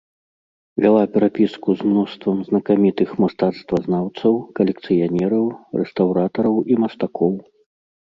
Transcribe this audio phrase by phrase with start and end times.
[0.85, 5.45] Вяла перапіску з мноствам знакамітых мастацтвазнаўцаў, калекцыянераў,
[5.83, 7.33] рэстаўратараў і мастакоў.